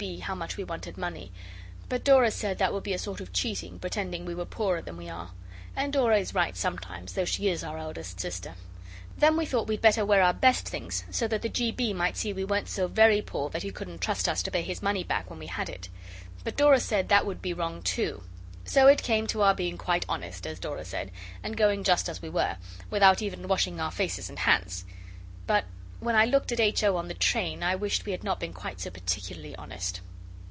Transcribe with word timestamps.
B. 0.01 0.17
how 0.17 0.33
much 0.33 0.57
we 0.57 0.63
wanted 0.63 0.97
money. 0.97 1.31
But 1.87 2.03
Dora 2.03 2.31
said 2.31 2.57
that 2.57 2.73
would 2.73 2.81
be 2.81 2.95
a 2.95 2.97
sort 2.97 3.21
of 3.21 3.31
cheating, 3.33 3.77
pretending 3.77 4.25
we 4.25 4.33
were 4.33 4.45
poorer 4.47 4.81
than 4.81 4.97
we 4.97 5.09
are. 5.09 5.29
And 5.75 5.93
Dora 5.93 6.17
is 6.17 6.33
right 6.33 6.57
sometimes, 6.57 7.13
though 7.13 7.23
she 7.23 7.49
is 7.49 7.63
our 7.63 7.77
elder 7.77 8.01
sister. 8.01 8.55
Then 9.15 9.37
we 9.37 9.45
thought 9.45 9.67
we'd 9.67 9.79
better 9.79 10.03
wear 10.03 10.23
our 10.23 10.33
best 10.33 10.67
things, 10.67 11.03
so 11.11 11.27
that 11.27 11.43
the 11.43 11.49
G. 11.49 11.69
B. 11.71 11.93
might 11.93 12.17
see 12.17 12.33
we 12.33 12.43
weren't 12.43 12.67
so 12.67 12.87
very 12.87 13.21
poor 13.21 13.51
that 13.51 13.61
he 13.61 13.69
couldn't 13.69 14.01
trust 14.01 14.27
us 14.27 14.41
to 14.41 14.49
pay 14.49 14.63
his 14.63 14.81
money 14.81 15.03
back 15.03 15.29
when 15.29 15.37
we 15.37 15.45
had 15.45 15.69
it. 15.69 15.87
But 16.43 16.57
Dora 16.57 16.79
said 16.79 17.09
that 17.09 17.27
would 17.27 17.39
be 17.39 17.53
wrong 17.53 17.83
too. 17.83 18.23
So 18.65 18.87
it 18.87 19.03
came 19.03 19.27
to 19.27 19.43
our 19.43 19.53
being 19.53 19.77
quite 19.77 20.07
honest, 20.09 20.47
as 20.47 20.57
Dora 20.59 20.83
said, 20.83 21.11
and 21.43 21.55
going 21.55 21.83
just 21.83 22.09
as 22.09 22.23
we 22.23 22.29
were, 22.29 22.57
without 22.89 23.21
even 23.21 23.47
washing 23.47 23.79
our 23.79 23.91
faces 23.91 24.29
and 24.29 24.39
hands; 24.39 24.83
but 25.45 25.65
when 25.99 26.15
I 26.15 26.25
looked 26.25 26.51
at 26.51 26.59
H. 26.59 26.83
O. 26.83 26.99
in 26.99 27.09
the 27.09 27.13
train 27.13 27.61
I 27.61 27.75
wished 27.75 28.07
we 28.07 28.11
had 28.11 28.23
not 28.23 28.39
been 28.39 28.53
quite 28.53 28.81
so 28.81 28.89
particularly 28.89 29.55
honest. 29.55 30.01